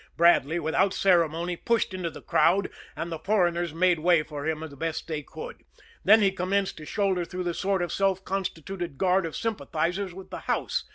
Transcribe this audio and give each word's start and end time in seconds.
Bradley, 0.17 0.57
without 0.59 0.95
ceremony, 0.95 1.55
pushed 1.55 1.93
into 1.93 2.09
the 2.09 2.23
crowd, 2.23 2.71
and 2.95 3.11
the 3.11 3.19
foreigners 3.19 3.71
made 3.71 3.99
way 3.99 4.23
for 4.23 4.47
him 4.47 4.61
the 4.61 4.75
best 4.75 5.07
they 5.07 5.21
could. 5.21 5.61
Then 6.03 6.21
he 6.23 6.31
commenced 6.31 6.77
to 6.77 6.87
shoulder 6.87 7.23
through 7.23 7.43
the 7.43 7.53
sort 7.53 7.83
of 7.83 7.93
self 7.93 8.25
constituted 8.25 8.97
guard 8.97 9.27
of 9.27 9.35
sympathizers 9.35 10.11
with 10.15 10.31
the 10.31 10.39
house. 10.39 10.85